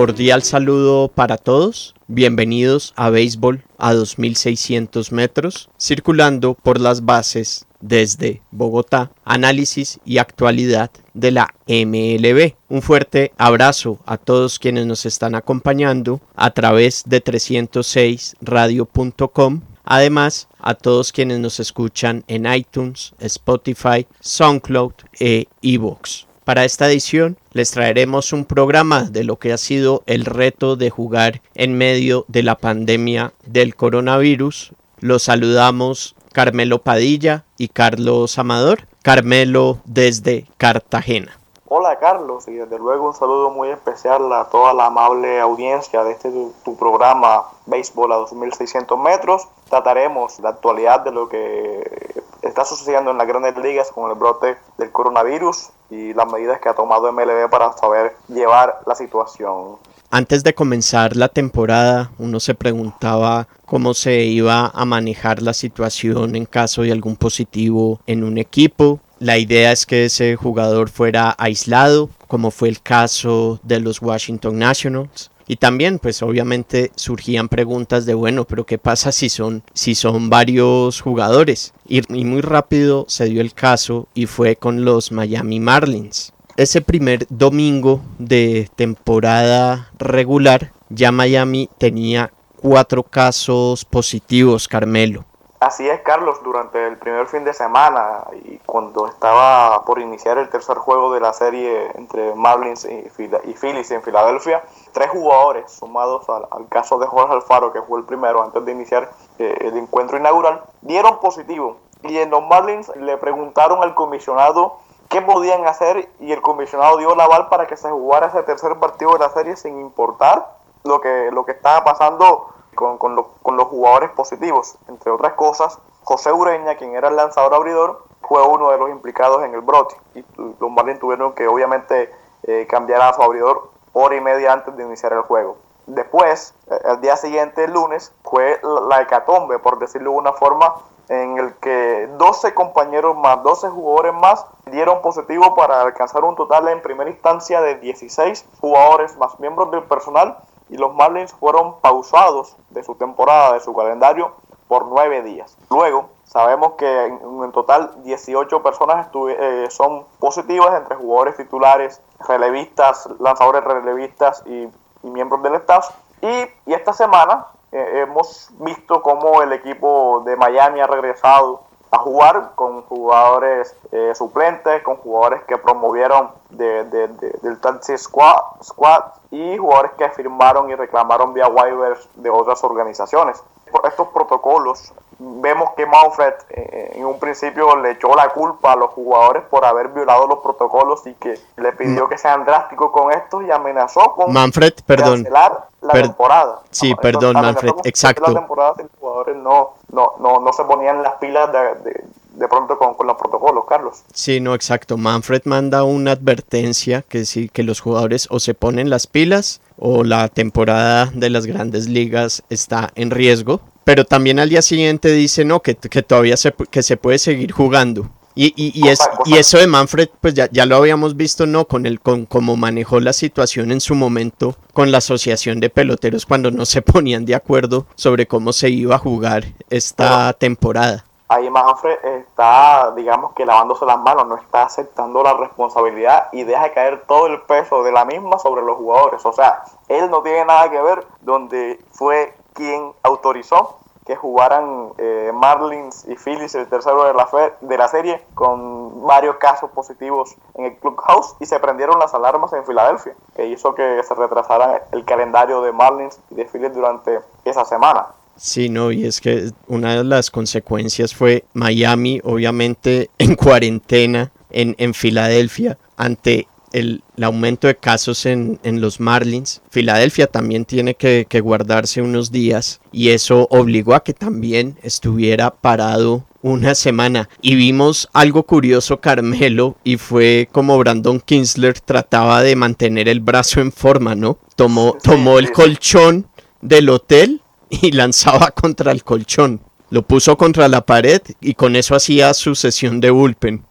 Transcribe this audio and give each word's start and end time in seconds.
Cordial 0.00 0.40
saludo 0.42 1.08
para 1.08 1.36
todos. 1.36 1.94
Bienvenidos 2.06 2.94
a 2.96 3.10
Béisbol 3.10 3.62
a 3.76 3.92
2600 3.92 5.12
metros, 5.12 5.68
circulando 5.78 6.54
por 6.54 6.80
las 6.80 7.04
bases 7.04 7.66
desde 7.82 8.40
Bogotá, 8.50 9.10
análisis 9.26 10.00
y 10.06 10.16
actualidad 10.16 10.90
de 11.12 11.32
la 11.32 11.54
MLB. 11.68 12.54
Un 12.70 12.80
fuerte 12.80 13.32
abrazo 13.36 13.98
a 14.06 14.16
todos 14.16 14.58
quienes 14.58 14.86
nos 14.86 15.04
están 15.04 15.34
acompañando 15.34 16.22
a 16.34 16.52
través 16.52 17.02
de 17.04 17.22
306radio.com. 17.22 19.60
Además, 19.84 20.48
a 20.60 20.76
todos 20.76 21.12
quienes 21.12 21.40
nos 21.40 21.60
escuchan 21.60 22.24
en 22.26 22.50
iTunes, 22.50 23.12
Spotify, 23.18 24.06
SoundCloud 24.20 24.94
e 25.20 25.46
iVoox. 25.60 26.30
Para 26.50 26.64
esta 26.64 26.90
edición 26.90 27.38
les 27.52 27.70
traeremos 27.70 28.32
un 28.32 28.44
programa 28.44 29.02
de 29.02 29.24
lo 29.24 29.36
que 29.36 29.52
ha 29.52 29.58
sido 29.58 30.02
el 30.06 30.24
reto 30.24 30.76
de 30.76 30.90
jugar 30.90 31.42
en 31.54 31.76
medio 31.76 32.24
de 32.28 32.42
la 32.42 32.56
pandemia 32.56 33.32
del 33.44 33.74
coronavirus. 33.74 34.72
Los 35.00 35.24
saludamos 35.24 36.14
Carmelo 36.32 36.82
Padilla 36.82 37.44
y 37.58 37.68
Carlos 37.68 38.38
Amador. 38.38 38.86
Carmelo 39.02 39.78
desde 39.84 40.46
Cartagena. 40.58 41.40
Hola 41.72 42.00
Carlos 42.00 42.48
y 42.48 42.54
desde 42.54 42.78
luego 42.78 43.06
un 43.06 43.14
saludo 43.14 43.50
muy 43.50 43.68
especial 43.68 44.32
a 44.32 44.46
toda 44.46 44.74
la 44.74 44.86
amable 44.86 45.40
audiencia 45.40 46.02
de 46.02 46.10
este 46.12 46.30
tu, 46.64 46.76
programa 46.76 47.44
Béisbol 47.66 48.12
a 48.12 48.16
2600 48.16 48.98
metros. 48.98 49.46
Trataremos 49.68 50.40
la 50.40 50.48
actualidad 50.50 51.00
de 51.00 51.12
lo 51.12 51.28
que 51.28 52.19
está 52.42 52.64
sucediendo 52.64 53.10
en 53.10 53.18
las 53.18 53.26
grandes 53.26 53.56
ligas 53.56 53.90
con 53.90 54.10
el 54.10 54.16
brote 54.16 54.56
del 54.78 54.90
coronavirus 54.90 55.70
y 55.90 56.14
las 56.14 56.30
medidas 56.30 56.60
que 56.60 56.68
ha 56.68 56.74
tomado 56.74 57.12
MLB 57.12 57.50
para 57.50 57.72
saber 57.72 58.14
llevar 58.28 58.80
la 58.86 58.94
situación. 58.94 59.76
Antes 60.12 60.42
de 60.42 60.54
comenzar 60.54 61.16
la 61.16 61.28
temporada, 61.28 62.10
uno 62.18 62.40
se 62.40 62.54
preguntaba 62.54 63.46
cómo 63.64 63.94
se 63.94 64.24
iba 64.24 64.66
a 64.74 64.84
manejar 64.84 65.40
la 65.40 65.52
situación 65.52 66.34
en 66.34 66.46
caso 66.46 66.82
de 66.82 66.90
algún 66.90 67.14
positivo 67.14 68.00
en 68.06 68.24
un 68.24 68.36
equipo. 68.38 68.98
La 69.20 69.38
idea 69.38 69.70
es 69.70 69.86
que 69.86 70.06
ese 70.06 70.34
jugador 70.34 70.90
fuera 70.90 71.36
aislado, 71.38 72.10
como 72.26 72.50
fue 72.50 72.68
el 72.68 72.82
caso 72.82 73.60
de 73.62 73.78
los 73.78 74.02
Washington 74.02 74.58
Nationals. 74.58 75.30
Y 75.50 75.56
también, 75.56 75.98
pues 75.98 76.22
obviamente 76.22 76.92
surgían 76.94 77.48
preguntas 77.48 78.06
de, 78.06 78.14
bueno, 78.14 78.44
pero 78.44 78.64
¿qué 78.64 78.78
pasa 78.78 79.10
si 79.10 79.28
son, 79.28 79.64
si 79.74 79.96
son 79.96 80.30
varios 80.30 81.00
jugadores? 81.00 81.74
Y, 81.88 82.02
y 82.16 82.24
muy 82.24 82.40
rápido 82.40 83.04
se 83.08 83.24
dio 83.24 83.40
el 83.40 83.52
caso 83.52 84.06
y 84.14 84.26
fue 84.26 84.54
con 84.54 84.84
los 84.84 85.10
Miami 85.10 85.58
Marlins. 85.58 86.32
Ese 86.56 86.82
primer 86.82 87.26
domingo 87.30 88.00
de 88.20 88.70
temporada 88.76 89.90
regular, 89.98 90.72
ya 90.88 91.10
Miami 91.10 91.68
tenía 91.78 92.30
cuatro 92.54 93.02
casos 93.02 93.84
positivos, 93.84 94.68
Carmelo. 94.68 95.24
Así 95.60 95.86
es, 95.86 96.00
Carlos, 96.00 96.42
durante 96.42 96.86
el 96.86 96.96
primer 96.96 97.26
fin 97.26 97.44
de 97.44 97.52
semana 97.52 98.24
y 98.44 98.56
cuando 98.64 99.06
estaba 99.06 99.84
por 99.84 99.98
iniciar 99.98 100.38
el 100.38 100.48
tercer 100.48 100.78
juego 100.78 101.12
de 101.12 101.20
la 101.20 101.34
serie 101.34 101.90
entre 101.96 102.34
Marlins 102.34 102.86
y, 102.86 103.10
Phillies 103.10 103.90
en 103.90 104.02
Filadelfia, 104.02 104.64
tres 104.92 105.10
jugadores 105.10 105.70
sumados 105.70 106.26
al, 106.30 106.66
caso 106.70 106.98
de 106.98 107.06
Jorge 107.06 107.34
Alfaro, 107.34 107.74
que 107.74 107.82
fue 107.82 107.98
el 107.98 108.06
primero 108.06 108.42
antes 108.42 108.64
de 108.64 108.72
iniciar 108.72 109.10
eh, 109.38 109.54
el 109.60 109.76
encuentro 109.76 110.16
inaugural, 110.16 110.62
dieron 110.80 111.20
positivo. 111.20 111.76
Y 112.04 112.16
en 112.16 112.30
los 112.30 112.42
Marlins 112.42 112.90
le 112.96 113.18
preguntaron 113.18 113.82
al 113.82 113.94
comisionado 113.94 114.78
qué 115.10 115.20
podían 115.20 115.66
hacer 115.66 116.08
y 116.20 116.32
el 116.32 116.40
comisionado 116.40 116.96
dio 116.96 117.14
la 117.14 117.24
aval 117.24 117.50
para 117.50 117.66
que 117.66 117.76
se 117.76 117.90
jugara 117.90 118.28
ese 118.28 118.42
tercer 118.44 118.78
partido 118.78 119.12
de 119.12 119.18
la 119.18 119.28
serie 119.28 119.56
sin 119.56 119.78
importar 119.78 120.56
lo 120.84 121.02
que, 121.02 121.28
lo 121.30 121.44
que 121.44 121.52
estaba 121.52 121.84
pasando 121.84 122.48
con, 122.80 123.16
los 123.56 123.66
jugadores 123.68 124.10
positivos. 124.10 124.76
Entre 124.88 125.10
otras 125.10 125.34
cosas, 125.34 125.78
José 126.02 126.32
Ureña, 126.32 126.76
quien 126.76 126.94
era 126.94 127.08
el 127.08 127.16
lanzador 127.16 127.54
abridor, 127.54 128.04
fue 128.22 128.42
uno 128.46 128.70
de 128.70 128.78
los 128.78 128.90
implicados 128.90 129.44
en 129.44 129.54
el 129.54 129.60
brote. 129.60 129.96
Y 130.14 130.24
los 130.36 130.70
Marlins 130.70 131.00
tuvieron 131.00 131.34
que 131.34 131.46
obviamente 131.46 132.12
eh, 132.44 132.66
cambiar 132.68 133.02
a 133.02 133.12
su 133.12 133.22
abridor 133.22 133.70
hora 133.92 134.16
y 134.16 134.20
media 134.20 134.52
antes 134.52 134.76
de 134.76 134.84
iniciar 134.84 135.12
el 135.12 135.22
juego. 135.22 135.56
Después, 135.86 136.54
el 136.68 136.96
eh, 136.96 137.00
día 137.00 137.16
siguiente, 137.16 137.64
el 137.64 137.72
lunes, 137.72 138.12
fue 138.22 138.60
la 138.88 139.02
hecatombe, 139.02 139.58
por 139.58 139.78
decirlo 139.78 140.12
de 140.12 140.16
una 140.16 140.32
forma, 140.32 140.74
en 141.08 141.38
el 141.38 141.54
que 141.54 142.08
12 142.16 142.54
compañeros 142.54 143.16
más, 143.16 143.42
12 143.42 143.68
jugadores 143.70 144.14
más 144.14 144.46
dieron 144.66 145.02
positivo 145.02 145.56
para 145.56 145.82
alcanzar 145.82 146.22
un 146.22 146.36
total 146.36 146.68
en 146.68 146.80
primera 146.80 147.10
instancia 147.10 147.60
de 147.60 147.74
16 147.74 148.46
jugadores 148.60 149.16
más 149.16 149.40
miembros 149.40 149.72
del 149.72 149.82
personal 149.82 150.38
y 150.70 150.76
los 150.76 150.94
Marlins 150.94 151.32
fueron 151.32 151.80
pausados 151.80 152.56
de 152.70 152.82
su 152.82 152.94
temporada, 152.94 153.54
de 153.54 153.60
su 153.60 153.74
calendario, 153.74 154.32
por 154.68 154.86
nueve 154.86 155.22
días. 155.22 155.56
Luego, 155.68 156.10
sabemos 156.24 156.74
que 156.74 157.06
en, 157.06 157.52
total 157.52 158.04
18 158.04 158.62
personas 158.62 159.08
eh, 159.28 159.66
son 159.68 160.04
positivas 160.20 160.78
entre 160.78 160.94
jugadores 160.94 161.36
titulares, 161.36 162.00
relevistas, 162.28 163.08
lanzadores 163.18 163.64
relevistas 163.64 164.44
y, 164.46 164.68
miembros 165.02 165.42
del 165.42 165.54
staff. 165.56 165.90
Y, 166.22 166.72
esta 166.72 166.92
semana 166.92 167.46
eh, 167.72 168.04
hemos 168.06 168.50
visto 168.60 169.02
cómo 169.02 169.42
el 169.42 169.52
equipo 169.52 170.22
de 170.24 170.36
Miami 170.36 170.80
ha 170.80 170.86
regresado 170.86 171.62
a 171.90 171.98
jugar 171.98 172.52
con 172.54 172.82
jugadores 172.82 173.74
eh, 173.90 174.12
suplentes, 174.14 174.82
con 174.82 174.96
jugadores 174.96 175.42
que 175.44 175.58
promovieron 175.58 176.30
de, 176.50 176.84
del 176.84 177.60
Taxi 177.60 177.98
Squad, 177.98 178.62
Squad 178.62 179.02
y 179.30 179.56
jugadores 179.56 179.92
que 179.98 180.08
firmaron 180.10 180.70
y 180.70 180.74
reclamaron 180.74 181.34
vía 181.34 181.48
waivers 181.48 182.08
de 182.14 182.30
otras 182.30 182.62
organizaciones. 182.62 183.42
Por 183.70 183.86
estos 183.86 184.08
protocolos, 184.08 184.92
vemos 185.20 185.70
que 185.76 185.86
Manfred 185.86 186.34
eh, 186.48 186.92
en 186.94 187.04
un 187.04 187.18
principio 187.18 187.76
le 187.76 187.92
echó 187.92 188.14
la 188.14 188.30
culpa 188.30 188.72
a 188.72 188.76
los 188.76 188.90
jugadores 188.90 189.42
por 189.44 189.64
haber 189.64 189.88
violado 189.88 190.26
los 190.26 190.38
protocolos 190.38 191.06
y 191.06 191.14
que 191.14 191.38
le 191.56 191.72
pidió 191.72 192.08
que 192.08 192.18
sean 192.18 192.44
drásticos 192.44 192.90
con 192.90 193.12
esto 193.12 193.42
y 193.42 193.50
amenazó 193.50 194.14
con 194.14 194.32
Manfred, 194.32 194.74
perdón. 194.86 195.22
cancelar 195.22 195.68
la 195.82 195.92
temporada. 195.92 196.60
Sí, 196.70 196.94
perdón, 196.94 197.34
Manfred, 197.34 197.72
exacto. 197.84 198.30
La 198.30 198.40
temporada 198.40 198.74
los 198.78 198.90
jugadores 198.98 199.36
no, 199.36 199.74
no, 199.92 200.12
no, 200.20 200.40
no 200.40 200.52
se 200.52 200.64
ponían 200.64 201.02
las 201.02 201.14
pilas 201.14 201.50
de, 201.52 202.04
de 202.34 202.48
pronto 202.48 202.78
con, 202.78 202.94
con, 202.94 203.06
los 203.06 203.16
protocolos, 203.16 203.64
Carlos. 203.68 204.02
Sí, 204.12 204.40
no, 204.40 204.54
exacto. 204.54 204.96
Manfred 204.96 205.42
manda 205.44 205.84
una 205.84 206.12
advertencia 206.12 207.02
que 207.02 207.24
sí, 207.24 207.48
que 207.52 207.62
los 207.62 207.80
jugadores 207.80 208.28
o 208.30 208.40
se 208.40 208.54
ponen 208.54 208.90
las 208.90 209.06
pilas 209.06 209.60
o 209.76 210.04
la 210.04 210.28
temporada 210.28 211.10
de 211.14 211.30
las 211.30 211.46
grandes 211.46 211.88
ligas 211.88 212.42
está 212.50 212.90
en 212.94 213.10
riesgo. 213.10 213.60
Pero 213.84 214.04
también 214.04 214.38
al 214.38 214.48
día 214.48 214.62
siguiente 214.62 215.10
dice 215.10 215.44
no, 215.44 215.60
que, 215.60 215.74
que 215.74 216.02
todavía 216.02 216.36
se, 216.36 216.52
que 216.52 216.82
se 216.82 216.96
puede 216.96 217.18
seguir 217.18 217.52
jugando. 217.52 218.10
Y, 218.42 218.54
y, 218.56 218.72
y, 218.74 218.88
es, 218.88 218.98
y 219.26 219.36
eso 219.36 219.58
de 219.58 219.66
Manfred, 219.66 220.08
pues 220.18 220.32
ya, 220.32 220.48
ya 220.50 220.64
lo 220.64 220.76
habíamos 220.76 221.14
visto, 221.14 221.44
¿no? 221.44 221.66
Con 221.66 221.84
el 221.84 222.00
con 222.00 222.24
cómo 222.24 222.56
manejó 222.56 222.98
la 222.98 223.12
situación 223.12 223.70
en 223.70 223.82
su 223.82 223.94
momento 223.94 224.54
con 224.72 224.90
la 224.90 224.96
asociación 224.96 225.60
de 225.60 225.68
peloteros 225.68 226.24
cuando 226.24 226.50
no 226.50 226.64
se 226.64 226.80
ponían 226.92 227.26
de 227.26 227.34
acuerdo 227.34 227.84
sobre 227.96 228.26
cómo 228.26 228.54
se 228.54 228.70
iba 228.70 228.94
a 228.94 228.98
jugar 228.98 229.44
esta 229.68 230.32
temporada 230.32 231.04
ahí 231.28 231.48
Manfred 231.50 231.98
está, 232.02 232.92
digamos 232.96 233.34
que 233.34 233.44
lavándose 233.44 233.84
las 233.84 233.98
manos, 233.98 234.26
no 234.26 234.36
está 234.36 234.62
aceptando 234.62 235.22
la 235.22 235.34
responsabilidad 235.34 236.28
y 236.32 236.42
deja 236.42 236.72
caer 236.72 237.04
todo 237.06 237.26
el 237.26 237.42
peso 237.42 237.84
de 237.84 237.92
la 237.92 238.04
misma 238.04 238.38
sobre 238.38 238.62
los 238.62 238.78
jugadores. 238.78 239.24
O 239.24 239.32
sea, 239.32 239.62
él 239.88 240.10
no 240.10 240.22
tiene 240.22 240.46
nada 240.46 240.68
que 240.70 240.80
ver 240.80 241.06
donde 241.20 241.78
fue 241.92 242.34
quien 242.52 242.92
autorizó 243.04 243.79
que 244.06 244.16
jugaran 244.16 244.92
eh, 244.98 245.30
Marlins 245.32 246.06
y 246.08 246.16
Phillies 246.16 246.54
el 246.54 246.66
tercero 246.66 247.04
de 247.04 247.14
la, 247.14 247.28
de 247.60 247.78
la 247.78 247.88
serie 247.88 248.22
con 248.34 249.06
varios 249.06 249.36
casos 249.36 249.70
positivos 249.70 250.34
en 250.54 250.64
el 250.64 250.76
clubhouse 250.76 251.36
y 251.40 251.46
se 251.46 251.58
prendieron 251.60 251.98
las 251.98 252.14
alarmas 252.14 252.52
en 252.52 252.64
Filadelfia, 252.64 253.14
que 253.36 253.46
hizo 253.46 253.74
que 253.74 254.02
se 254.02 254.14
retrasara 254.14 254.86
el 254.92 255.04
calendario 255.04 255.62
de 255.62 255.72
Marlins 255.72 256.18
y 256.30 256.34
de 256.34 256.44
Phillies 256.46 256.74
durante 256.74 257.20
esa 257.44 257.64
semana. 257.64 258.06
Sí, 258.36 258.70
no, 258.70 258.90
y 258.90 259.06
es 259.06 259.20
que 259.20 259.50
una 259.68 259.96
de 259.96 260.04
las 260.04 260.30
consecuencias 260.30 261.14
fue 261.14 261.44
Miami, 261.52 262.20
obviamente, 262.24 263.10
en 263.18 263.36
cuarentena 263.36 264.30
en, 264.50 264.74
en 264.78 264.94
Filadelfia, 264.94 265.76
ante 265.96 266.48
el, 266.72 267.02
aumento 267.22 267.66
de 267.66 267.76
casos 267.76 268.26
en, 268.26 268.58
los 268.62 269.00
Marlins, 269.00 269.60
Filadelfia 269.70 270.26
también 270.26 270.64
tiene 270.64 270.94
que, 270.94 271.26
que 271.28 271.40
guardarse 271.40 272.02
unos 272.02 272.32
días 272.32 272.80
y 272.92 273.10
eso 273.10 273.46
obligó 273.50 273.94
a 273.94 274.02
que 274.02 274.14
también 274.14 274.78
estuviera 274.82 275.50
parado 275.50 276.24
una 276.42 276.74
semana 276.74 277.28
y 277.42 277.54
vimos 277.54 278.08
algo 278.12 278.44
curioso 278.44 279.00
Carmelo 279.00 279.76
y 279.84 279.96
fue 279.96 280.48
como 280.50 280.78
Brandon 280.78 281.20
Kinsler 281.20 281.80
trataba 281.80 282.42
de 282.42 282.56
mantener 282.56 283.08
el 283.08 283.20
brazo 283.20 283.60
en 283.60 283.72
forma, 283.72 284.14
¿no? 284.14 284.38
Tomó, 284.56 284.96
tomó 285.02 285.38
el 285.38 285.52
colchón 285.52 286.26
del 286.60 286.88
hotel 286.88 287.42
y 287.70 287.92
lanzaba 287.92 288.50
contra 288.50 288.92
el 288.92 289.04
colchón. 289.04 289.60
Lo 289.90 290.02
puso 290.02 290.36
contra 290.36 290.68
la 290.68 290.86
pared 290.86 291.20
y 291.40 291.54
con 291.54 291.74
eso 291.76 291.94
hacía 291.94 292.32
su 292.32 292.54
sesión 292.54 293.00
de 293.00 293.10
bullpen. 293.10 293.64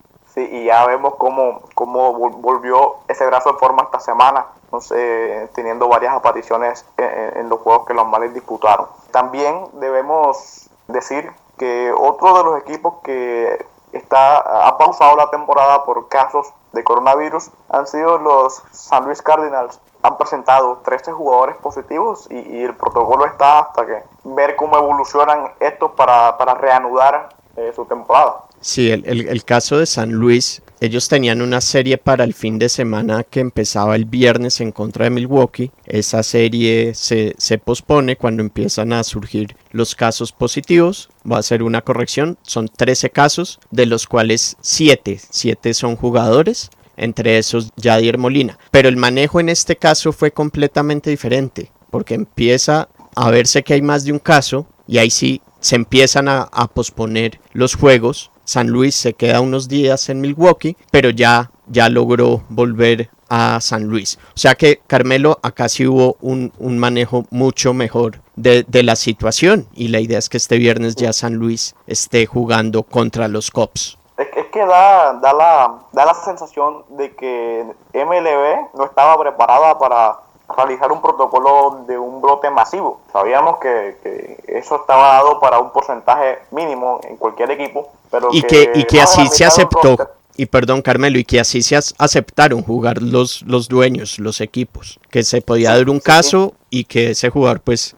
Y 0.44 0.66
ya 0.66 0.86
vemos 0.86 1.16
cómo, 1.16 1.62
cómo 1.76 2.14
volvió 2.14 2.96
ese 3.08 3.26
brazo 3.26 3.52
en 3.52 3.58
forma 3.58 3.84
esta 3.84 4.00
semana, 4.00 4.46
entonces, 4.66 5.52
teniendo 5.54 5.88
varias 5.88 6.14
apariciones 6.14 6.86
en, 6.98 7.38
en 7.38 7.50
los 7.50 7.60
juegos 7.60 7.88
que 7.88 7.94
los 7.94 8.08
Males 8.08 8.34
disputaron. 8.34 8.88
También 9.12 9.68
debemos 9.74 10.70
decir 10.88 11.32
que 11.58 11.94
otro 11.96 12.38
de 12.38 12.44
los 12.44 12.62
equipos 12.62 12.96
que 13.04 13.66
está 13.92 14.68
ha 14.68 14.78
pausado 14.78 15.16
la 15.16 15.30
temporada 15.30 15.84
por 15.84 16.08
casos 16.08 16.54
de 16.72 16.84
coronavirus 16.84 17.50
han 17.70 17.88
sido 17.88 18.18
los 18.18 18.64
San 18.72 19.06
Luis 19.06 19.22
Cardinals. 19.22 19.80
Han 20.02 20.18
presentado 20.18 20.78
13 20.78 21.12
jugadores 21.12 21.58
positivos 21.58 22.28
y, 22.30 22.64
el 22.64 22.76
protocolo 22.76 23.26
está 23.26 23.60
hasta 23.60 23.86
que 23.86 24.04
ver 24.24 24.56
cómo 24.56 24.78
evolucionan 24.78 25.52
estos 25.60 25.92
para, 25.92 26.32
reanudar 26.56 27.30
eh, 27.58 27.74
su 27.76 27.86
temporada. 27.86 28.44
Sí, 28.62 28.90
el, 28.90 29.06
el, 29.06 29.44
caso 29.46 29.78
de 29.78 29.86
San 29.86 30.12
Luis, 30.12 30.62
ellos 30.82 31.08
tenían 31.08 31.42
una 31.42 31.62
serie 31.62 31.98
para 31.98 32.24
el 32.26 32.34
fin 32.34 32.60
de 32.60 32.68
semana 32.68 33.24
que 33.24 33.40
empezaba 33.40 33.96
el 33.96 34.06
viernes 34.06 34.60
en 34.60 34.72
contra 34.72 35.06
de 35.06 35.12
Milwaukee. 35.12 35.72
Esa 35.86 36.24
serie 36.24 36.94
se, 36.94 37.36
se 37.38 37.58
pospone 37.58 38.18
cuando 38.18 38.42
empiezan 38.42 38.92
a 38.92 39.04
surgir 39.04 39.56
los 39.72 39.96
casos 39.96 40.34
positivos. 40.34 41.10
Va 41.30 41.38
a 41.38 41.44
ser 41.44 41.64
una 41.64 41.82
corrección, 41.82 42.38
son 42.44 42.68
13 42.68 43.10
casos, 43.12 43.60
de 43.72 43.86
los 43.86 44.08
cuales 44.08 44.58
7, 44.62 45.20
7 45.30 45.74
son 45.74 45.96
jugadores, 45.96 46.70
entre 46.98 47.38
esos 47.38 47.72
Jadier 47.82 48.18
Molina. 48.18 48.60
Pero 48.72 48.90
el 48.90 48.98
manejo 48.98 49.40
en 49.40 49.50
este 49.50 49.78
caso 49.78 50.12
fue 50.12 50.32
completamente 50.32 51.10
diferente, 51.10 51.72
porque 51.92 52.14
empieza 52.14 52.90
a 53.16 53.32
verse 53.32 53.64
que 53.64 53.74
hay 53.74 53.82
más 53.82 54.04
de 54.04 54.12
un 54.12 54.20
caso 54.20 54.68
y 54.88 54.98
ahí 54.98 55.10
sí 55.10 55.42
se 55.62 55.76
empiezan 55.76 56.28
a, 56.28 56.42
a 56.44 56.68
posponer 56.68 57.40
los 57.54 57.76
juegos 57.76 58.32
San 58.50 58.70
Luis 58.70 58.96
se 58.96 59.14
queda 59.14 59.42
unos 59.42 59.68
días 59.68 60.10
en 60.10 60.22
Milwaukee, 60.22 60.76
pero 60.90 61.12
ya, 61.12 61.52
ya 61.68 61.88
logró 61.88 62.42
volver 62.50 63.12
a 63.30 63.62
San 63.62 63.84
Luis. 63.84 64.18
O 64.30 64.40
sea 64.40 64.56
que 64.56 64.82
Carmelo, 64.88 65.38
acá 65.44 65.70
sí 65.70 65.86
hubo 65.86 66.18
un, 66.20 66.52
manejo 66.80 67.26
mucho 67.30 67.76
mejor 67.76 68.22
de, 68.36 68.66
la 68.82 68.96
situación 68.96 69.68
y 69.76 69.90
la 69.90 70.00
idea 70.00 70.18
es 70.18 70.30
que 70.30 70.38
este 70.38 70.58
viernes 70.58 70.96
ya 70.96 71.14
San 71.14 71.36
Luis 71.36 71.76
esté 71.86 72.26
jugando 72.26 72.82
contra 72.82 73.28
los 73.28 73.52
Cops. 73.52 74.00
Es, 74.18 74.48
que 74.48 74.66
da, 74.66 75.14
da, 75.22 75.32
la, 75.32 75.76
da 75.92 76.06
la 76.08 76.16
sensación 76.16 76.86
de 76.98 77.16
que 77.16 77.66
MLB 77.94 78.76
no 78.76 78.86
estaba 78.86 79.16
preparada 79.22 79.78
para 79.78 80.18
realizar 80.56 80.92
un 80.92 81.02
protocolo 81.02 81.84
de 81.88 81.98
un 81.98 82.22
brote 82.22 82.50
masivo. 82.50 83.00
Sabíamos 83.12 83.58
que, 83.58 84.40
eso 84.48 84.76
estaba 84.78 85.14
dado 85.14 85.40
para 85.40 85.60
un 85.60 85.72
porcentaje 85.72 86.40
mínimo 86.52 87.00
en 87.04 87.18
cualquier 87.18 87.52
equipo, 87.52 87.90
pero 88.10 88.30
y 88.32 88.42
que, 88.44 88.72
y 88.76 88.84
que 88.86 89.02
así 89.02 89.28
se 89.28 89.46
aceptó. 89.46 89.98
Y 90.36 90.46
perdón, 90.46 90.82
Carmelo, 90.82 91.20
y 91.20 91.26
que 91.26 91.40
así 91.40 91.62
se 91.62 91.76
aceptaron 91.76 92.64
jugar 92.64 93.02
los, 93.02 93.42
los 93.42 93.68
dueños, 93.68 94.20
los 94.20 94.40
equipos, 94.40 94.98
que 95.12 95.24
se 95.24 95.42
podía 95.42 95.76
dar 95.76 95.90
un 95.90 96.00
caso 96.00 96.54
y 96.70 96.86
que 96.86 97.12
ese 97.12 97.30
jugador 97.30 97.60
pues 97.60 97.96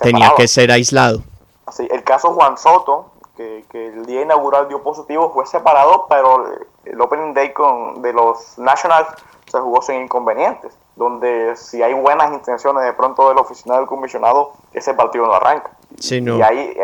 tenía 0.00 0.32
que 0.36 0.46
ser 0.46 0.70
aislado. 0.70 1.22
Así, 1.66 1.88
el 1.90 2.04
caso 2.04 2.34
Juan 2.34 2.56
Soto, 2.56 3.10
que, 3.36 3.64
que, 3.68 3.88
el 3.88 4.06
día 4.06 4.22
inaugural 4.22 4.68
dio 4.68 4.80
positivo, 4.82 5.32
fue 5.34 5.44
separado, 5.46 6.06
pero 6.08 6.44
el 6.84 7.00
opening 7.00 7.34
day 7.34 7.52
con, 7.52 8.00
de 8.00 8.12
los 8.12 8.58
Nationals 8.58 9.08
se 9.50 9.58
jugó 9.58 9.82
sin 9.82 10.02
inconvenientes 10.02 10.72
donde 10.96 11.56
si 11.56 11.82
hay 11.82 11.94
buenas 11.94 12.32
intenciones 12.32 12.84
de 12.84 12.92
pronto 12.92 13.28
del 13.28 13.38
oficina 13.38 13.76
del 13.76 13.86
comisionado, 13.86 14.52
ese 14.72 14.94
partido 14.94 15.26
no 15.26 15.34
arranca. 15.34 15.70
Y 16.38 16.42
ahí, 16.42 16.74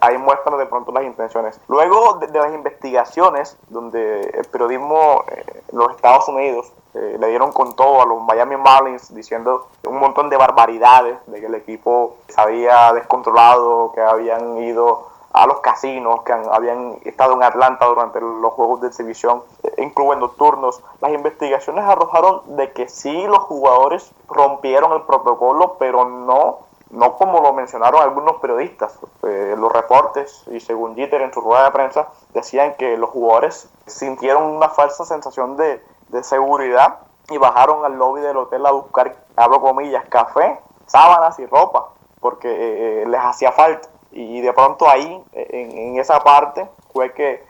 ahí, 0.00 0.18
muestran 0.18 0.58
de 0.58 0.66
pronto 0.66 0.92
las 0.92 1.04
intenciones. 1.04 1.60
Luego 1.68 2.14
de, 2.14 2.28
las 2.28 2.54
investigaciones, 2.54 3.56
donde 3.68 4.20
el 4.20 4.44
periodismo 4.46 5.24
eh, 5.28 5.62
los 5.72 5.90
Estados 5.90 6.28
Unidos 6.28 6.72
eh, 6.94 7.16
le 7.18 7.28
dieron 7.28 7.52
con 7.52 7.74
todo 7.74 8.02
a 8.02 8.06
los 8.06 8.22
Miami 8.22 8.56
Marlins 8.56 9.14
diciendo 9.14 9.68
un 9.86 9.98
montón 9.98 10.30
de 10.30 10.36
barbaridades, 10.36 11.16
de 11.26 11.40
que 11.40 11.46
el 11.46 11.54
equipo 11.54 12.16
se 12.28 12.40
había 12.40 12.92
descontrolado, 12.92 13.92
que 13.92 14.00
habían 14.00 14.58
ido 14.58 15.12
a 15.32 15.46
los 15.46 15.60
casinos 15.60 16.22
que 16.22 16.32
habían 16.32 16.98
estado 17.04 17.34
en 17.34 17.42
Atlanta 17.42 17.86
durante 17.86 18.20
los 18.20 18.52
juegos 18.52 18.82
de 18.82 18.88
exhibición 18.88 19.42
en 19.76 19.90
clubes 19.90 20.18
nocturnos. 20.18 20.82
Las 21.00 21.12
investigaciones 21.12 21.84
arrojaron 21.84 22.56
de 22.56 22.72
que 22.72 22.88
sí 22.88 23.26
los 23.26 23.38
jugadores 23.40 24.12
rompieron 24.28 24.92
el 24.92 25.02
protocolo, 25.02 25.76
pero 25.78 26.04
no, 26.04 26.58
no 26.92 27.16
como 27.16 27.40
lo 27.40 27.52
mencionaron 27.54 28.02
algunos 28.02 28.36
periodistas. 28.36 28.98
Eh, 29.22 29.54
los 29.58 29.72
reportes, 29.72 30.44
y 30.48 30.60
según 30.60 30.94
Jeter 30.94 31.22
en 31.22 31.32
su 31.32 31.40
rueda 31.40 31.64
de 31.64 31.70
prensa, 31.70 32.08
decían 32.34 32.74
que 32.74 32.96
los 32.96 33.10
jugadores 33.10 33.68
sintieron 33.86 34.44
una 34.44 34.68
falsa 34.68 35.04
sensación 35.04 35.56
de, 35.56 35.82
seguridad 36.22 36.98
y 37.30 37.38
bajaron 37.38 37.86
al 37.86 37.96
lobby 37.96 38.20
del 38.20 38.36
hotel 38.36 38.66
a 38.66 38.70
buscar, 38.72 39.16
abro 39.34 39.62
comillas, 39.62 40.04
café, 40.10 40.58
sábanas 40.86 41.38
y 41.38 41.46
ropa, 41.46 41.88
porque 42.20 42.48
eh, 42.48 43.02
eh, 43.02 43.06
les 43.08 43.20
hacía 43.20 43.50
falta 43.50 43.88
y 44.10 44.42
de 44.42 44.52
pronto 44.52 44.86
ahí, 44.86 45.24
en, 45.32 45.98
esa 45.98 46.20
parte, 46.20 46.68
fue 46.92 47.14
que 47.14 47.42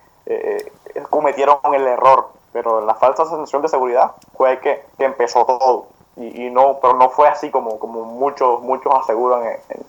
cometieron 1.11 1.59
el 1.73 1.89
error, 1.89 2.29
pero 2.53 2.81
la 2.81 2.95
falsa 2.95 3.27
sensación 3.27 3.63
de 3.63 3.69
seguridad 3.69 4.13
fue 4.37 4.61
que 4.61 4.85
empezó 4.99 5.45
todo 5.45 5.87
y, 6.17 6.51
no, 6.51 6.79
pero 6.81 6.99
no 6.99 7.09
fue 7.09 7.27
así 7.27 7.49
como, 7.49 7.79
como 7.79 8.05
muchos, 8.05 8.61
muchos 8.63 8.93
aseguran 9.03 9.45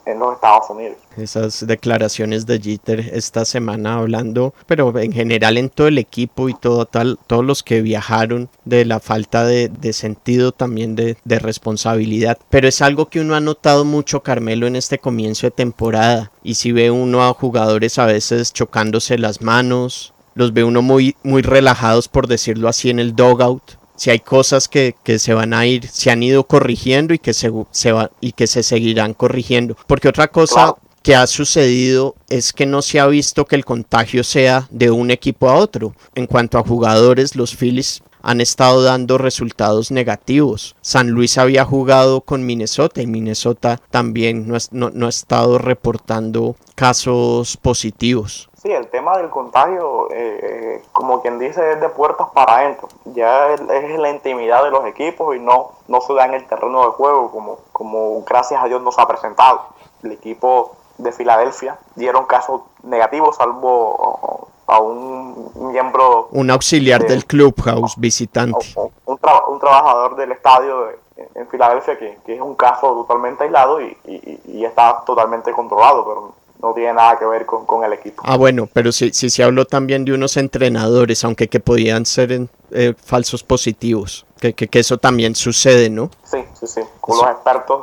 en, 0.05 0.19
los 0.19 0.35
Estados 0.35 0.69
Unidos. 0.69 0.97
Esas 1.17 1.67
declaraciones 1.67 2.45
de 2.45 2.61
Jeter 2.61 2.99
esta 3.13 3.43
semana 3.43 3.95
hablando, 3.95 4.53
pero 4.65 4.97
en 4.97 5.11
general 5.11 5.57
en 5.57 5.69
todo 5.69 5.87
el 5.87 5.97
equipo 5.97 6.47
y 6.47 6.53
todo 6.53 6.85
tal, 6.85 7.19
todos 7.27 7.43
los 7.43 7.61
que 7.61 7.81
viajaron 7.81 8.49
de 8.63 8.85
la 8.85 9.01
falta 9.01 9.43
de, 9.43 9.69
sentido 9.91 10.53
también 10.53 10.95
de, 10.95 11.17
de 11.25 11.39
responsabilidad. 11.39 12.37
Pero 12.49 12.69
es 12.69 12.81
algo 12.81 13.07
que 13.07 13.19
uno 13.19 13.35
ha 13.35 13.41
notado 13.41 13.83
mucho, 13.83 14.23
Carmelo, 14.23 14.65
en 14.65 14.77
este 14.77 14.99
comienzo 14.99 15.47
de 15.47 15.51
temporada. 15.51 16.31
Y 16.41 16.55
si 16.55 16.71
ve 16.71 16.89
uno 16.89 17.23
a 17.23 17.33
jugadores 17.33 17.99
a 17.99 18.05
veces 18.05 18.53
chocándose 18.53 19.17
las 19.17 19.41
manos, 19.41 20.13
los 20.35 20.53
ve 20.53 20.63
uno 20.63 20.81
muy, 20.81 21.17
muy 21.21 21.41
relajados, 21.41 22.07
por 22.07 22.27
decirlo 22.27 22.69
así, 22.69 22.89
en 22.89 22.99
el 22.99 23.13
dogout 23.13 23.82
si 24.03 24.09
hay 24.09 24.19
cosas 24.19 24.67
que, 24.67 24.95
se 25.17 25.33
van 25.33 25.53
a 25.53 25.65
ir, 25.65 25.87
se 25.87 26.11
han 26.11 26.23
ido 26.23 26.45
corrigiendo 26.45 27.13
y 27.13 27.19
que 27.19 27.33
se, 27.33 27.49
se 27.71 27.93
va, 27.93 28.11
y 28.19 28.33
que 28.33 28.47
se 28.47 28.61
seguirán 28.61 29.13
corrigiendo. 29.13 29.77
Porque 29.87 30.09
otra 30.09 30.27
cosa 30.27 30.75
que 31.01 31.15
ha 31.15 31.25
sucedido 31.25 32.13
es 32.27 32.51
que 32.51 32.65
no 32.65 32.81
se 32.81 32.99
ha 32.99 33.07
visto 33.07 33.45
que 33.45 33.55
el 33.55 33.63
contagio 33.63 34.25
sea 34.25 34.67
de 34.71 34.91
un 34.91 35.09
equipo 35.09 35.49
a 35.49 35.55
otro. 35.55 35.95
En 36.15 36.27
cuanto 36.27 36.57
a 36.57 36.67
jugadores, 36.67 37.37
los 37.37 37.55
Phillies 37.55 38.03
han 38.21 38.41
estado 38.41 38.83
dando 38.83 39.17
resultados 39.17 39.89
negativos. 39.89 40.75
San 40.81 41.11
Luis 41.11 41.37
había 41.37 41.63
jugado 41.63 42.19
con 42.19 42.45
Minnesota 42.45 43.01
y 43.01 43.07
Minnesota 43.07 43.79
también 43.89 44.49
no 44.49 45.05
ha 45.05 45.09
estado 45.09 45.59
reportando 45.59 46.57
casos 46.75 47.55
positivos. 47.55 48.49
Sí, 48.63 48.71
el 48.71 48.87
tema 48.87 49.17
del 49.17 49.29
contagio, 49.29 50.07
eh, 50.09 50.81
como 50.93 51.21
quien 51.21 51.37
dice, 51.37 51.73
es 51.73 51.81
de 51.81 51.89
puertas 51.89 52.29
para 52.33 52.59
adentro. 52.59 52.87
Ya 53.03 53.49
es, 53.49 53.59
la 53.59 54.09
intimidad 54.09 54.63
de 54.63 54.71
los 54.71 54.85
equipos 54.85 55.35
y 55.35 55.39
no, 55.39 55.71
no 55.89 55.99
se 55.99 56.13
da 56.13 56.25
en 56.27 56.35
el 56.35 56.47
terreno 56.47 56.85
de 56.85 56.91
juego 56.91 57.29
como, 57.29 57.57
como 57.73 58.23
gracias 58.23 58.63
a 58.63 58.67
Dios 58.67 58.81
nos 58.81 58.97
ha 58.99 59.05
presentado. 59.05 59.63
El 60.01 60.13
equipo 60.13 60.77
de 60.97 61.11
Filadelfia 61.11 61.77
dieron 61.95 62.23
casos 62.23 62.61
negativos, 62.83 63.35
salvo 63.35 64.47
a 64.67 64.79
un 64.79 65.51
miembro... 65.55 66.29
Un 66.31 66.49
auxiliar 66.49 67.05
del 67.05 67.25
clubhouse 67.25 67.95
visitante. 67.97 68.73
Un, 69.05 69.19
trabajador 69.59 70.15
del 70.15 70.31
estadio 70.31 70.87
en 71.35 71.47
Filadelfia 71.49 71.99
que, 71.99 72.17
es 72.27 72.39
un 72.39 72.55
caso 72.55 72.93
totalmente 72.93 73.43
aislado 73.43 73.81
y, 73.81 73.97
y 74.45 74.63
está 74.63 75.03
totalmente 75.05 75.51
controlado, 75.51 76.05
pero 76.05 76.42
no 76.63 76.73
tiene 76.73 76.93
nada 76.93 77.19
que 77.19 77.25
ver 77.25 77.45
con, 77.45 77.83
el 77.83 77.93
equipo. 77.93 78.23
Ah, 78.25 78.37
bueno, 78.37 78.69
pero 78.71 78.91
sí, 78.93 79.11
sí 79.13 79.29
se 79.29 79.43
habló 79.43 79.65
también 79.65 80.05
de 80.05 80.13
unos 80.13 80.37
entrenadores, 80.37 81.23
aunque 81.25 81.49
que 81.49 81.59
podían 81.59 82.05
ser 82.05 82.47
eh, 82.71 82.93
falsos 82.97 83.43
positivos, 83.43 84.25
que, 84.39 84.53
que, 84.53 84.79
eso 84.79 84.97
también 84.97 85.35
sucede, 85.35 85.89
¿no? 85.89 86.09
Sí, 86.23 86.39
sí, 86.53 86.65
sí. 86.65 86.81
Con 87.01 87.17
los 87.17 87.27
expertos 87.27 87.81